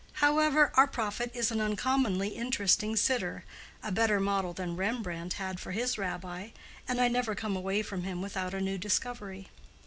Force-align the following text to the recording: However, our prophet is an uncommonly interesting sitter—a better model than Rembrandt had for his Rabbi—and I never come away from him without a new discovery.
However, 0.13 0.71
our 0.73 0.87
prophet 0.87 1.29
is 1.31 1.51
an 1.51 1.61
uncommonly 1.61 2.29
interesting 2.29 2.95
sitter—a 2.95 3.91
better 3.91 4.19
model 4.19 4.51
than 4.51 4.75
Rembrandt 4.75 5.33
had 5.33 5.59
for 5.59 5.73
his 5.73 5.95
Rabbi—and 5.95 6.99
I 6.99 7.07
never 7.07 7.35
come 7.35 7.55
away 7.55 7.83
from 7.83 8.01
him 8.01 8.19
without 8.19 8.55
a 8.55 8.61
new 8.61 8.79
discovery. 8.79 9.49